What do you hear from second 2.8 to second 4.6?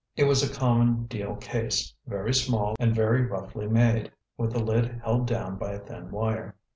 very roughly made, with